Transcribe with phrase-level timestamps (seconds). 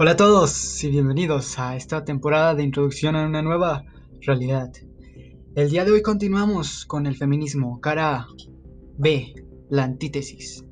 [0.00, 3.84] Hola a todos y bienvenidos a esta temporada de introducción a una nueva
[4.20, 4.70] realidad.
[5.56, 8.28] El día de hoy continuamos con el feminismo, cara
[8.96, 9.34] B,
[9.68, 10.64] la antítesis.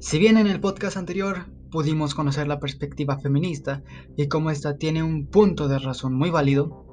[0.00, 3.82] Si bien en el podcast anterior pudimos conocer la perspectiva feminista
[4.16, 6.86] y cómo esta tiene un punto de razón muy válido,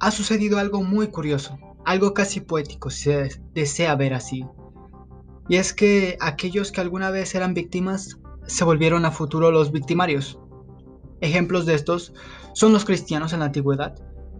[0.00, 4.44] ha sucedido algo muy curioso, algo casi poético si se desea ver así.
[5.48, 10.38] Y es que aquellos que alguna vez eran víctimas se volvieron a futuro los victimarios.
[11.20, 12.12] Ejemplos de estos
[12.52, 13.94] son los cristianos en la antigüedad,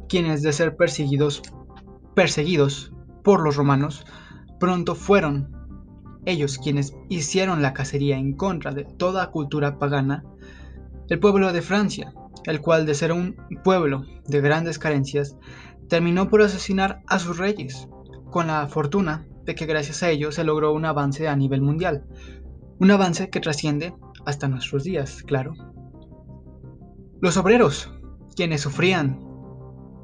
[0.08, 1.42] quienes de ser perseguidos,
[2.14, 4.04] perseguidos por los romanos,
[4.60, 5.54] pronto fueron
[6.26, 10.24] ellos quienes hicieron la cacería en contra de toda cultura pagana,
[11.08, 12.14] el pueblo de Francia,
[12.44, 15.36] el cual de ser un pueblo de grandes carencias,
[15.88, 17.88] terminó por asesinar a sus reyes,
[18.30, 22.04] con la fortuna de que gracias a ello se logró un avance a nivel mundial,
[22.78, 23.94] un avance que trasciende
[24.26, 25.54] hasta nuestros días, claro.
[27.20, 27.92] Los obreros,
[28.36, 29.20] quienes sufrían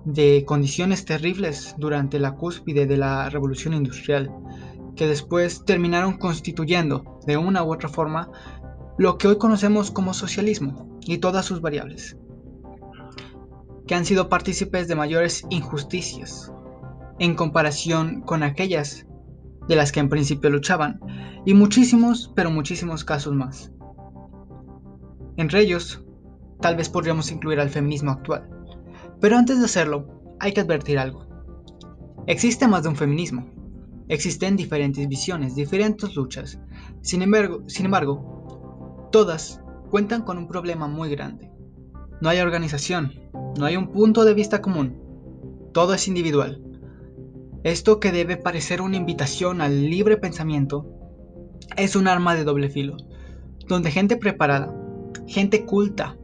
[0.05, 4.31] de condiciones terribles durante la cúspide de la revolución industrial,
[4.97, 8.31] que después terminaron constituyendo de una u otra forma
[8.99, 12.17] lo que hoy conocemos como socialismo y todas sus variables,
[13.87, 16.53] que han sido partícipes de mayores injusticias
[17.19, 19.07] en comparación con aquellas
[19.71, 21.01] de las que en principio luchaban,
[21.47, 23.71] y muchísimos, pero muchísimos casos más.
[25.37, 26.05] Entre ellos,
[26.61, 28.51] tal vez podríamos incluir al feminismo actual.
[29.21, 31.27] Pero antes de hacerlo, hay que advertir algo.
[32.27, 33.47] Existe más de un feminismo,
[34.09, 36.59] Existen diferentes visiones, diferentes luchas.
[37.01, 41.53] Sin embargo, sin embargo, todas cuentan con un problema muy grande.
[42.21, 43.13] No hay organización,
[43.57, 45.01] no hay un punto de vista común.
[45.73, 46.61] Todo es individual.
[47.65, 50.87] Esto que debe parecer una invitación al libre pensamiento
[51.77, 52.97] es un arma de doble filo,
[53.69, 54.75] donde gente preparada,
[55.27, 56.17] gente culta,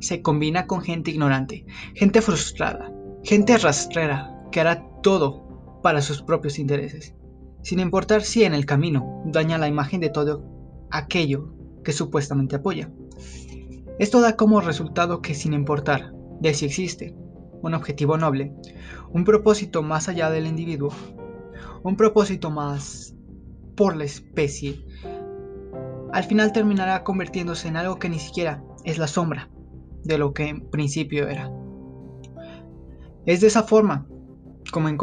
[0.00, 6.58] se combina con gente ignorante, gente frustrada, gente rastrera que hará todo para sus propios
[6.58, 7.14] intereses
[7.62, 10.44] sin importar si en el camino daña la imagen de todo
[10.90, 12.90] aquello que supuestamente apoya.
[13.98, 17.14] Esto da como resultado que sin importar de si existe
[17.62, 18.52] un objetivo noble,
[19.12, 20.90] un propósito más allá del individuo,
[21.82, 23.14] un propósito más
[23.76, 24.84] por la especie,
[26.12, 29.50] al final terminará convirtiéndose en algo que ni siquiera es la sombra
[30.04, 31.50] de lo que en principio era.
[33.24, 34.06] Es de esa forma
[34.72, 34.98] como en,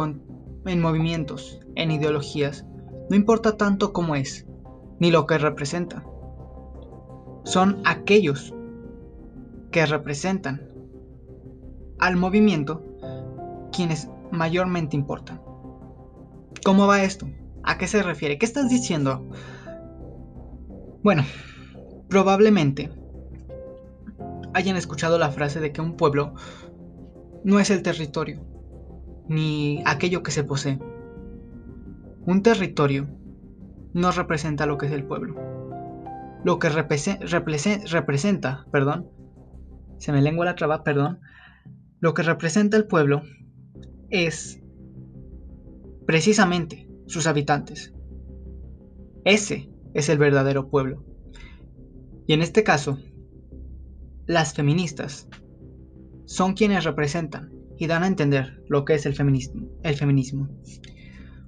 [0.66, 2.66] en movimientos, en ideologías,
[3.10, 4.48] no importa tanto cómo es,
[5.00, 6.06] ni lo que representa.
[7.44, 8.54] Son aquellos
[9.72, 10.68] que representan
[12.00, 12.84] al movimiento
[13.72, 15.42] quienes mayormente importan.
[16.64, 17.30] ¿Cómo va esto?
[17.64, 18.38] ¿A qué se refiere?
[18.38, 19.30] ¿Qué estás diciendo?
[21.04, 21.24] Bueno,
[22.10, 22.92] probablemente
[24.54, 26.34] hayan escuchado la frase de que un pueblo
[27.44, 28.42] no es el territorio,
[29.28, 30.80] ni aquello que se posee.
[32.26, 33.08] Un territorio
[33.94, 35.36] no representa lo que es el pueblo.
[36.44, 39.10] Lo que representa, perdón,
[39.98, 41.20] se me lengua la traba, perdón,
[42.00, 43.24] lo que representa el pueblo
[44.10, 44.62] es
[46.06, 47.94] precisamente sus habitantes.
[49.26, 51.04] Ese es el verdadero pueblo.
[52.28, 53.00] Y en este caso,
[54.26, 55.28] las feministas
[56.26, 59.68] son quienes representan y dan a entender lo que es el feminismo.
[59.84, 60.50] El feminismo.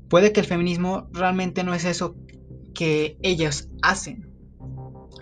[0.10, 2.16] Puede que el feminismo realmente no es eso
[2.74, 4.30] que ellas hacen.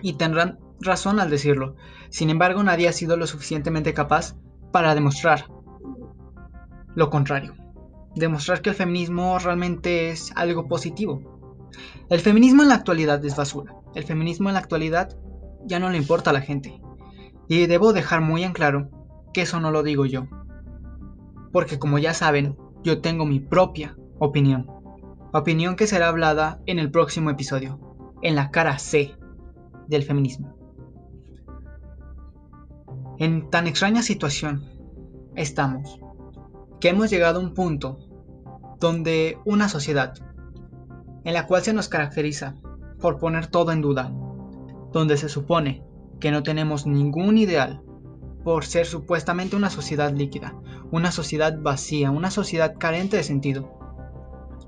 [0.02, 1.76] Y tendrán razón al decirlo.
[2.08, 4.36] Sin embargo, nadie ha sido lo suficientemente capaz
[4.72, 5.46] para demostrar
[6.94, 7.54] lo contrario.
[8.14, 11.68] Demostrar que el feminismo realmente es algo positivo.
[12.08, 13.74] El feminismo en la actualidad es basura.
[13.94, 15.16] El feminismo en la actualidad
[15.64, 16.80] ya no le importa a la gente.
[17.48, 18.90] Y debo dejar muy en claro
[19.32, 20.26] que eso no lo digo yo
[21.52, 24.66] porque como ya saben, yo tengo mi propia opinión.
[25.32, 27.78] Opinión que será hablada en el próximo episodio,
[28.22, 29.14] en la cara C
[29.88, 30.56] del feminismo.
[33.18, 34.64] En tan extraña situación
[35.36, 36.00] estamos,
[36.80, 37.98] que hemos llegado a un punto
[38.80, 40.14] donde una sociedad,
[41.24, 42.56] en la cual se nos caracteriza
[42.98, 44.10] por poner todo en duda,
[44.92, 45.84] donde se supone
[46.18, 47.82] que no tenemos ningún ideal
[48.42, 50.54] por ser supuestamente una sociedad líquida,
[50.90, 53.78] una sociedad vacía, una sociedad carente de sentido.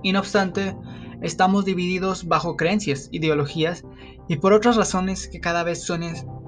[0.03, 0.76] Y no obstante,
[1.23, 3.85] estamos divididos bajo creencias, ideologías
[4.29, 6.03] y por otras razones que cada vez son,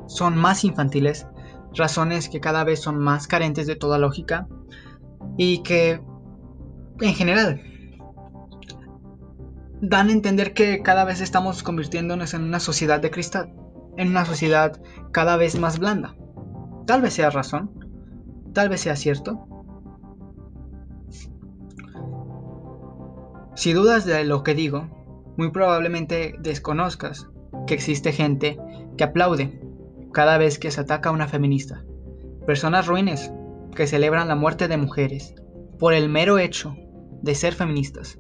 [0.07, 1.27] son más infantiles,
[1.73, 4.47] razones que cada vez son más carentes de toda lógica
[5.37, 6.01] y que,
[7.01, 7.63] en general,
[9.81, 13.53] dan a entender que cada vez estamos convirtiéndonos en una sociedad de cristal.
[13.97, 14.81] en una sociedad
[15.13, 16.17] cada vez más blanda.
[16.85, 17.71] Tal vez sea razón,
[18.53, 19.47] tal vez sea cierto.
[23.55, 24.89] Si dudas de lo que digo,
[25.37, 27.29] muy probablemente desconozcas
[27.69, 28.59] que existe gente
[28.97, 29.61] que aplaude
[30.13, 31.85] cada vez que se ataca a una feminista.
[32.47, 33.33] Personas ruines
[33.75, 35.35] que celebran la muerte de mujeres
[35.79, 36.77] por el mero hecho
[37.23, 38.19] de ser feministas.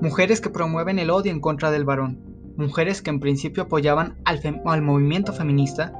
[0.00, 2.20] Mujeres que promueven el odio en contra del varón.
[2.56, 5.92] Mujeres que en principio apoyaban al, al movimiento feminista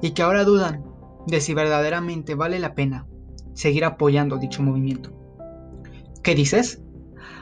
[0.00, 0.84] y que ahora dudan
[1.26, 3.06] de si verdaderamente vale la pena
[3.54, 5.12] seguir apoyando dicho movimiento.
[6.22, 6.82] ¿Qué dices?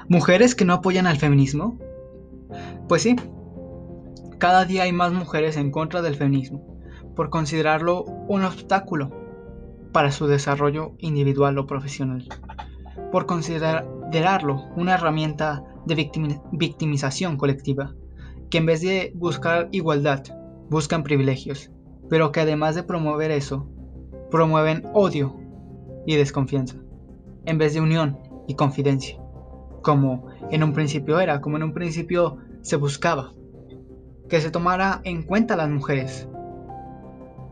[0.08, 1.78] ¿Mujeres que no apoyan al feminismo?
[2.88, 3.16] Pues sí,
[4.38, 6.80] cada día hay más mujeres en contra del feminismo,
[7.14, 9.19] por considerarlo un obstáculo
[9.92, 12.26] para su desarrollo individual o profesional,
[13.12, 16.10] por considerarlo una herramienta de
[16.52, 17.94] victimización colectiva,
[18.50, 20.22] que en vez de buscar igualdad,
[20.68, 21.70] buscan privilegios,
[22.08, 23.68] pero que además de promover eso,
[24.30, 25.36] promueven odio
[26.06, 26.76] y desconfianza,
[27.44, 29.18] en vez de unión y confidencia,
[29.82, 33.32] como en un principio era, como en un principio se buscaba,
[34.28, 36.28] que se tomara en cuenta a las mujeres.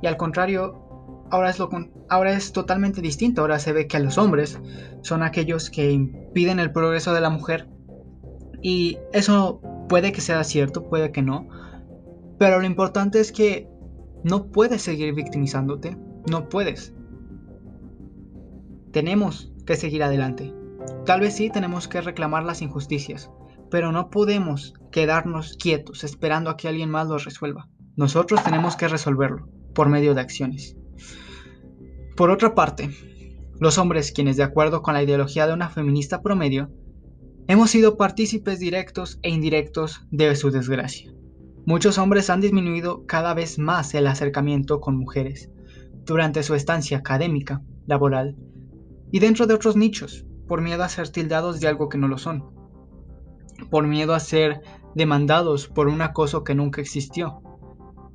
[0.00, 0.87] Y al contrario,
[1.30, 1.68] ahora es, lo,
[2.08, 4.60] ahora es totalmente distinto, ahora se ve que los hombres
[5.02, 7.68] son aquellos que impiden el progreso de la mujer.
[8.62, 11.48] Y eso puede que sea cierto, puede que no,
[12.38, 13.68] pero lo importante es que
[14.24, 15.96] no puedes seguir victimizándote,
[16.30, 16.94] no puedes.
[18.92, 20.54] Tenemos que seguir adelante.
[21.04, 23.30] Tal vez sí tenemos que reclamar las injusticias,
[23.70, 27.68] pero no podemos quedarnos quietos esperando a que alguien más lo resuelva.
[27.96, 30.77] Nosotros tenemos que resolverlo por medio de acciones.
[32.16, 32.90] Por otra parte,
[33.60, 36.70] los hombres quienes de acuerdo con la ideología de una feminista promedio,
[37.46, 41.12] hemos sido partícipes directos e indirectos de su desgracia.
[41.66, 45.50] Muchos hombres han disminuido cada vez más el acercamiento con mujeres
[46.04, 48.36] durante su estancia académica, laboral
[49.10, 52.16] y dentro de otros nichos, por miedo a ser tildados de algo que no lo
[52.16, 52.44] son,
[53.70, 54.62] por miedo a ser
[54.94, 57.42] demandados por un acoso que nunca existió.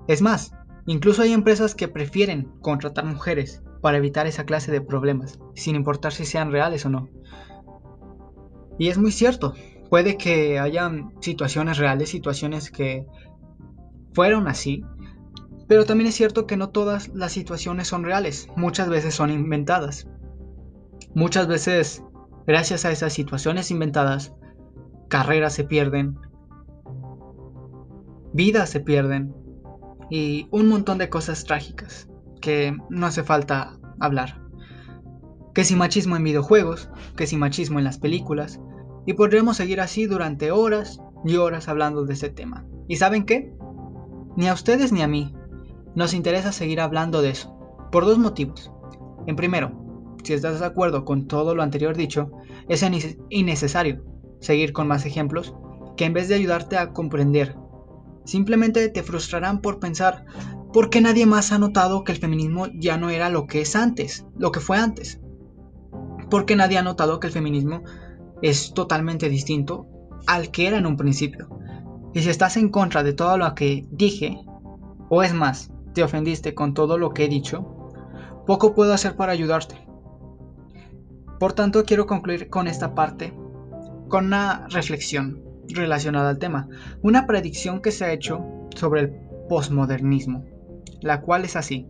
[0.08, 0.52] Es más,
[0.86, 6.14] incluso hay empresas que prefieren contratar mujeres para evitar esa clase de problemas, sin importar
[6.14, 7.10] si sean reales o no.
[8.80, 9.54] Y es muy cierto,
[9.90, 13.06] puede que hayan situaciones reales, situaciones que
[14.14, 14.84] fueron así,
[15.68, 20.08] pero también es cierto que no todas las situaciones son reales, muchas veces son inventadas.
[21.14, 22.04] Muchas veces,
[22.48, 24.34] gracias a esas situaciones inventadas,
[25.10, 26.18] carreras se pierden,
[28.34, 29.43] vidas se pierden
[30.10, 32.08] y un montón de cosas trágicas
[32.42, 34.42] que no hace falta hablar.
[35.54, 38.60] Que si machismo en videojuegos, que si machismo en las películas,
[39.06, 42.66] y podremos seguir así durante horas y horas hablando de ese tema.
[42.88, 43.54] ¿Y saben qué?
[44.36, 45.34] Ni a ustedes ni a mí
[45.96, 47.56] nos interesa seguir hablando de eso,
[47.92, 48.72] por dos motivos.
[49.28, 49.72] En primero,
[50.24, 52.32] si estás de acuerdo con todo lo anterior dicho,
[52.68, 52.84] es
[53.30, 54.04] innecesario
[54.40, 55.56] seguir con más ejemplos
[55.96, 57.56] que en vez de ayudarte a comprender,
[58.26, 60.26] simplemente te frustrarán por pensar
[60.72, 63.76] por qué nadie más ha notado que el feminismo ya no era lo que es
[63.76, 65.22] antes, lo que fue antes.
[66.30, 67.84] Porque nadie ha notado que el feminismo
[68.42, 69.88] es totalmente distinto
[70.26, 71.48] al que era en un principio.
[72.14, 74.40] Y si estás en contra de todo lo que dije,
[75.10, 77.66] o es más, te ofendiste con todo lo que he dicho,
[78.48, 79.88] poco puedo hacer para ayudarte.
[81.40, 83.34] Por tanto, quiero concluir con esta parte,
[84.08, 86.68] con una reflexión relacionada al tema,
[87.02, 88.44] una predicción que se ha hecho
[88.76, 89.14] sobre el
[89.50, 90.46] posmodernismo,
[91.02, 91.88] la cual es así.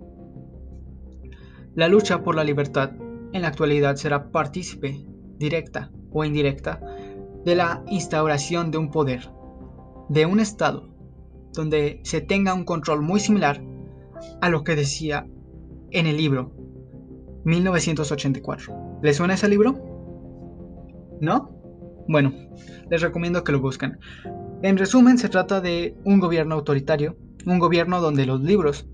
[1.75, 2.91] La lucha por la libertad
[3.31, 5.05] en la actualidad será partícipe,
[5.37, 6.79] directa o indirecta,
[7.43, 9.29] de la instauración de un poder
[10.09, 10.89] de un Estado
[11.53, 13.61] donde se tenga un control muy similar
[14.41, 15.27] a lo que decía
[15.91, 16.51] en el libro
[17.45, 18.99] 1984.
[19.01, 19.77] ¿Les suena ese libro?
[21.21, 21.52] ¿No?
[22.07, 22.33] Bueno,
[22.89, 23.99] les recomiendo que lo busquen.
[24.61, 28.87] En resumen, se trata de un gobierno autoritario, un gobierno donde los libros,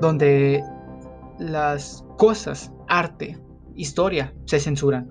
[0.00, 0.62] donde
[1.38, 3.38] las cosas, arte,
[3.74, 5.10] historia, se censuran.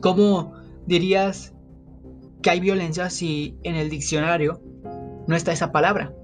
[0.00, 0.52] ¿Cómo
[0.86, 1.54] dirías
[2.42, 4.60] que hay violencia si en el diccionario
[5.26, 6.14] no está esa palabra.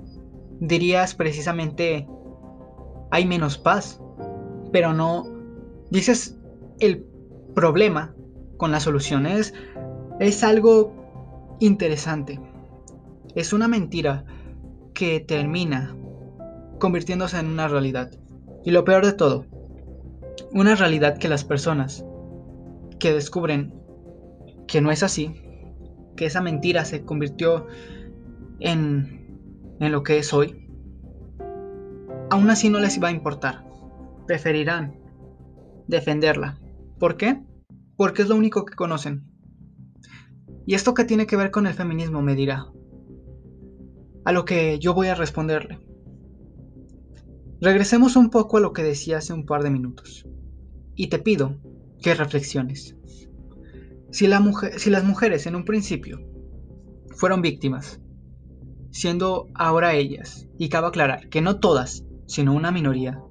[0.61, 2.07] Dirías precisamente
[3.11, 4.01] hay menos paz,
[4.71, 5.25] pero no
[5.91, 6.39] dices
[6.79, 7.05] el
[7.55, 8.15] problema
[8.63, 9.55] con las soluciones
[10.21, 12.39] es algo interesante.
[13.35, 14.25] Es una mentira
[14.95, 15.97] que termina
[16.79, 18.13] convirtiéndose en una realidad.
[18.65, 19.47] Y lo peor de todo,
[20.53, 22.07] una realidad que las personas
[23.01, 23.75] que descubren
[24.69, 25.43] que no es así,
[26.15, 27.67] que esa mentira se convirtió
[28.61, 29.41] en,
[29.81, 30.69] en lo que es hoy,
[32.31, 33.65] aún así no les va a importar.
[34.29, 34.95] Preferirán
[35.89, 36.61] defenderla.
[37.01, 37.41] ¿Por qué?
[38.03, 39.23] Porque es lo único que conocen.
[40.67, 42.21] ¿Y esto qué tiene que ver con el feminismo?
[42.21, 42.67] Me dirá.
[44.25, 45.79] A lo que yo voy a responderle.
[47.61, 50.27] Regresemos un poco a lo que decía hace un par de minutos.
[50.97, 51.61] Y te pido
[52.03, 52.97] que reflexiones.
[54.11, 54.29] Si,
[54.79, 56.19] si las mujeres en un principio
[57.15, 58.01] fueron víctimas,
[58.91, 63.23] siendo ahora ellas, y cabe aclarar que no todas, sino una minoría,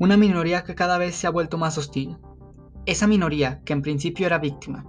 [0.00, 2.16] una minoría que cada vez se ha vuelto más hostil,
[2.88, 4.86] esa minoría que en principio era víctima,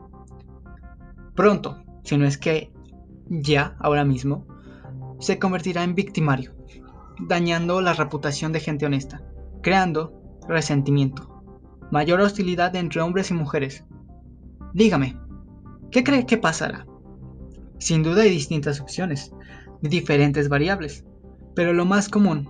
[1.36, 2.72] pronto, si no es que
[3.28, 4.48] ya, ahora mismo,
[5.20, 6.56] se convertirá en victimario,
[7.20, 9.22] dañando la reputación de gente honesta,
[9.62, 10.14] creando
[10.48, 11.44] resentimiento,
[11.92, 13.84] mayor hostilidad entre hombres y mujeres.
[14.74, 15.18] Dígame,
[15.92, 16.88] ¿qué cree que pasará?
[17.80, 19.34] Sin duda hay distintas opciones,
[19.82, 21.04] diferentes variables,
[21.54, 22.50] pero lo más común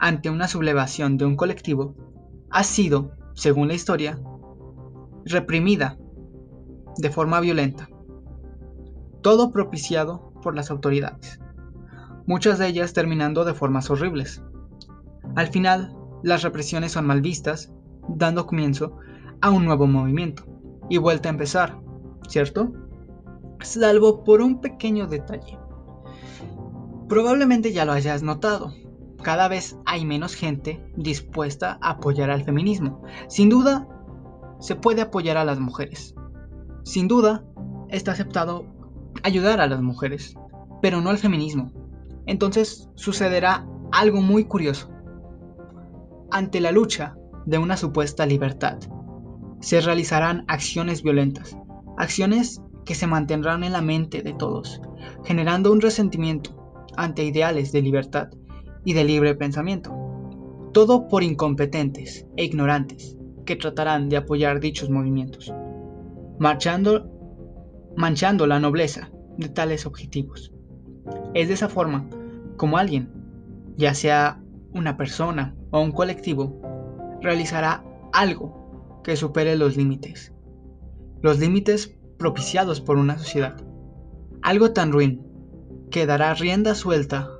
[0.00, 1.94] ante una sublevación de un colectivo
[2.50, 4.18] ha sido, según la historia,
[5.24, 5.98] reprimida
[6.96, 7.88] de forma violenta.
[9.22, 11.40] Todo propiciado por las autoridades,
[12.26, 14.42] muchas de ellas terminando de formas horribles.
[15.36, 17.72] Al final, las represiones son mal vistas,
[18.08, 18.96] dando comienzo
[19.40, 20.44] a un nuevo movimiento
[20.88, 21.78] y vuelta a empezar,
[22.28, 22.72] ¿cierto?
[23.60, 25.58] Salvo por un pequeño detalle.
[27.08, 28.72] Probablemente ya lo hayas notado.
[29.22, 33.02] Cada vez hay menos gente dispuesta a apoyar al feminismo.
[33.28, 33.86] Sin duda,
[34.60, 36.14] se puede apoyar a las mujeres.
[36.84, 37.44] Sin duda,
[37.88, 38.66] está aceptado
[39.22, 40.34] ayudar a las mujeres,
[40.80, 41.72] pero no al feminismo.
[42.26, 44.90] Entonces sucederá algo muy curioso.
[46.30, 48.78] Ante la lucha de una supuesta libertad,
[49.60, 51.56] se realizarán acciones violentas,
[51.96, 54.80] acciones que se mantendrán en la mente de todos,
[55.24, 56.56] generando un resentimiento
[56.96, 58.28] ante ideales de libertad
[58.84, 59.96] y de libre pensamiento.
[60.72, 65.52] Todo por incompetentes e ignorantes que tratarán de apoyar dichos movimientos,
[66.38, 67.10] marchando,
[67.96, 70.52] manchando la nobleza de tales objetivos.
[71.34, 72.08] Es de esa forma
[72.56, 73.10] como alguien,
[73.76, 74.40] ya sea
[74.72, 76.60] una persona o un colectivo,
[77.20, 80.32] realizará algo que supere los límites.
[81.22, 83.56] Los límites propiciados por una sociedad.
[84.42, 85.22] Algo tan ruin
[85.90, 87.30] que dará rienda suelta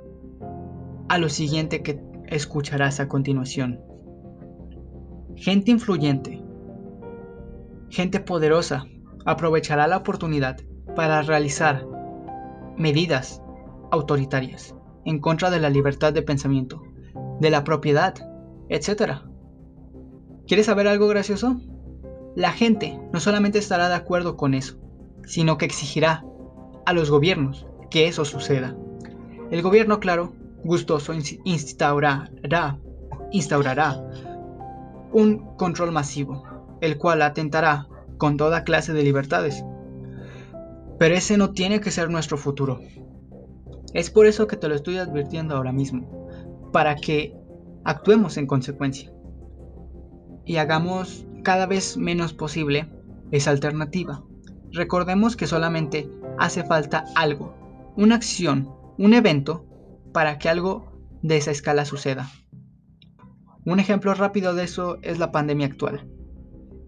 [1.07, 3.81] a lo siguiente que escucharás a continuación.
[5.35, 6.41] Gente influyente,
[7.89, 8.85] gente poderosa,
[9.25, 10.57] aprovechará la oportunidad
[10.95, 11.85] para realizar
[12.77, 13.41] medidas
[13.91, 16.81] autoritarias en contra de la libertad de pensamiento,
[17.39, 18.13] de la propiedad,
[18.69, 19.21] etc.
[20.47, 21.59] ¿Quieres saber algo gracioso?
[22.35, 24.77] La gente no solamente estará de acuerdo con eso,
[25.25, 26.23] sino que exigirá
[26.85, 28.75] a los gobiernos que eso suceda.
[29.49, 30.33] El gobierno, claro,
[30.63, 32.79] gustoso instaurará,
[33.31, 34.01] instaurará
[35.11, 36.43] un control masivo,
[36.81, 37.87] el cual atentará
[38.17, 39.63] con toda clase de libertades.
[40.99, 42.79] Pero ese no tiene que ser nuestro futuro.
[43.93, 46.27] Es por eso que te lo estoy advirtiendo ahora mismo,
[46.71, 47.35] para que
[47.83, 49.11] actuemos en consecuencia
[50.45, 52.89] y hagamos cada vez menos posible
[53.31, 54.23] esa alternativa.
[54.71, 57.53] Recordemos que solamente hace falta algo,
[57.95, 59.65] una acción, un evento,
[60.13, 60.91] para que algo
[61.21, 62.29] de esa escala suceda.
[63.65, 66.07] Un ejemplo rápido de eso es la pandemia actual.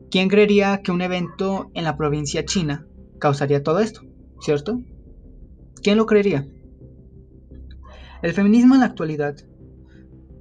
[0.09, 2.87] ¿Quién creería que un evento en la provincia china
[3.19, 4.01] causaría todo esto?
[4.41, 4.81] ¿Cierto?
[5.81, 6.47] ¿Quién lo creería?
[8.21, 9.35] El feminismo en la actualidad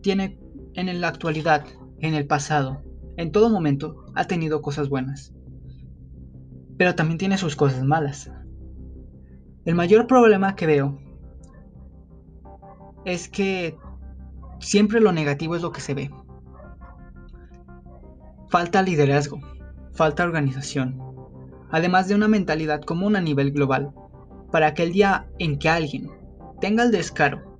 [0.02, 0.38] tiene
[0.74, 1.64] en la actualidad,
[1.98, 2.82] en el pasado,
[3.16, 5.34] en todo momento ha tenido cosas buenas.
[6.78, 8.30] Pero también tiene sus cosas malas.
[9.64, 10.98] El mayor problema que veo
[13.04, 13.76] es que
[14.60, 16.10] siempre lo negativo es lo que se ve.
[18.52, 19.40] Falta liderazgo,
[19.94, 21.00] falta organización,
[21.70, 23.94] además de una mentalidad común a nivel global,
[24.50, 26.10] para que el día en que alguien
[26.60, 27.58] tenga el descaro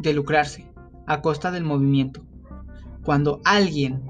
[0.00, 0.70] de lucrarse
[1.06, 2.26] a costa del movimiento,
[3.06, 4.02] cuando alguien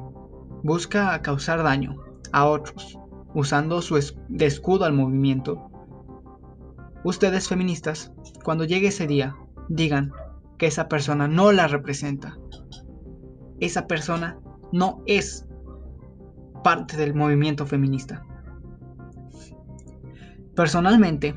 [0.64, 2.98] busca causar daño a otros
[3.32, 3.94] usando su
[4.28, 5.70] de escudo al movimiento,
[7.04, 8.12] ustedes feministas,
[8.42, 9.36] cuando llegue ese día,
[9.68, 10.10] digan
[10.58, 12.36] que esa persona no la representa.
[13.60, 14.36] Esa persona
[14.72, 15.46] no es
[16.64, 18.26] parte del movimiento feminista.
[20.56, 21.36] Personalmente,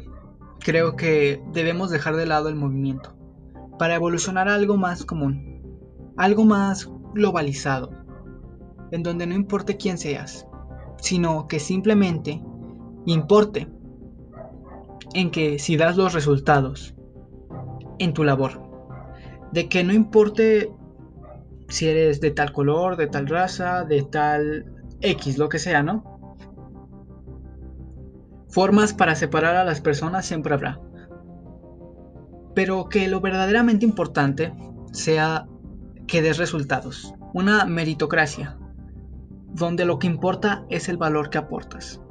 [0.60, 3.16] creo que debemos dejar de lado el movimiento
[3.78, 5.62] para evolucionar a algo más común,
[6.18, 7.92] algo más globalizado,
[8.92, 10.48] en donde no importe quién seas,
[10.98, 12.42] sino que simplemente
[13.06, 13.68] importe
[15.14, 16.96] en que si das los resultados
[18.00, 18.62] en tu labor,
[19.52, 20.72] de que no importe
[21.68, 26.18] si eres de tal color, de tal raza, de tal X, lo que sea, ¿no?
[28.50, 30.80] Formas para separar a las personas siempre habrá.
[32.56, 34.54] Pero que lo verdaderamente importante
[34.92, 35.48] sea
[36.08, 37.14] que des resultados.
[37.34, 38.58] Una meritocracia,
[39.54, 42.02] donde lo que importa es el valor que aportas.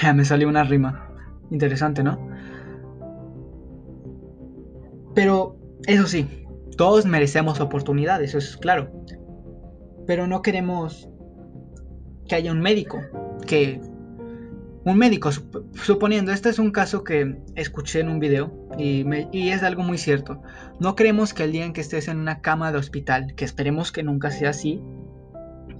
[0.14, 1.08] Me salió una rima.
[1.50, 2.18] Interesante, ¿no?
[5.14, 5.56] Pero,
[5.86, 8.90] eso sí, todos merecemos oportunidades, eso es claro.
[10.06, 11.08] Pero no queremos
[12.28, 13.00] que haya un médico
[13.46, 13.80] que
[14.84, 15.30] un médico,
[15.74, 19.04] suponiendo, este es un caso que escuché en un video y,
[19.50, 20.42] es algo muy cierto.
[20.80, 23.92] No creemos que el día en que estés en una cama de hospital, que esperemos
[23.92, 24.82] que nunca sea así,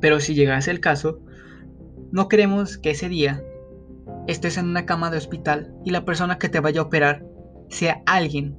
[0.00, 1.18] pero si llegase el caso,
[2.12, 3.42] no queremos que ese día
[4.28, 7.24] estés en una cama de hospital y la persona que te vaya a operar
[7.70, 8.56] sea alguien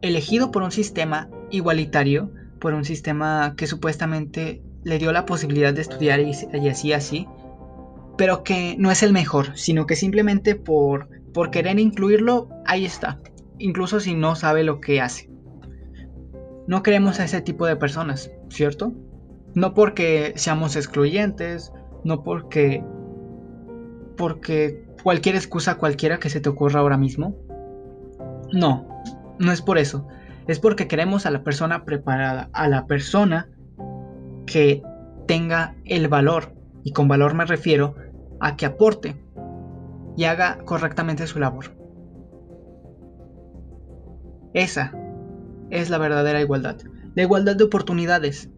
[0.00, 5.80] elegido por un sistema igualitario, por un sistema que supuestamente le dio la posibilidad de
[5.80, 7.26] estudiar y, así así,
[8.16, 13.18] pero que no es el mejor, sino que simplemente por, por querer incluirlo, ahí está,
[13.58, 15.28] incluso si no sabe lo que hace.
[16.68, 18.92] No queremos a ese tipo de personas, ¿cierto?
[19.54, 21.72] No porque seamos excluyentes,
[22.04, 22.84] no porque
[24.16, 27.36] porque cualquier excusa cualquiera que se te ocurra ahora mismo.
[28.52, 28.86] No,
[29.40, 30.06] no es por eso.
[30.46, 33.48] Es porque queremos a la persona preparada, a la persona
[34.46, 34.82] que
[35.26, 36.54] tenga el valor.
[36.84, 37.96] Y con valor me refiero
[38.40, 39.16] a que aporte
[40.16, 41.76] y haga correctamente su labor.
[44.54, 44.92] Esa
[45.70, 46.76] es la verdadera igualdad.
[47.14, 48.50] La igualdad de oportunidades,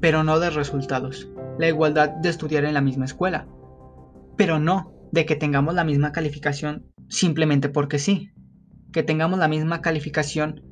[0.00, 1.30] pero no de resultados.
[1.58, 3.46] La igualdad de estudiar en la misma escuela,
[4.36, 8.30] pero no de que tengamos la misma calificación simplemente porque sí.
[8.92, 10.62] Que tengamos la misma calificación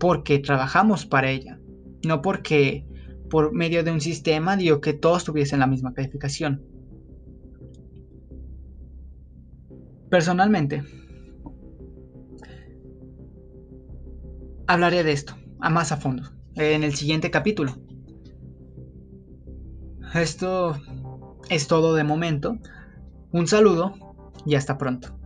[0.00, 1.58] porque trabajamos para ella,
[2.04, 2.86] no porque
[3.28, 6.62] por medio de un sistema dio que todos tuviesen la misma calificación.
[10.10, 10.84] Personalmente,
[14.66, 16.22] hablaré de esto a más a fondo
[16.54, 17.76] en el siguiente capítulo.
[20.14, 20.80] Esto
[21.50, 22.56] es todo de momento.
[23.30, 23.94] Un saludo
[24.46, 25.17] y hasta pronto.